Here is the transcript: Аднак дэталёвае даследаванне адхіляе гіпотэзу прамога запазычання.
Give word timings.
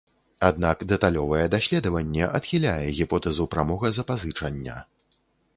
Аднак 0.47 0.79
дэталёвае 0.91 1.41
даследаванне 1.55 2.29
адхіляе 2.39 2.87
гіпотэзу 3.01 3.47
прамога 3.55 3.93
запазычання. 3.99 4.83